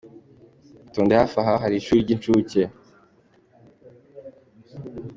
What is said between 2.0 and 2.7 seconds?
ry'incuke.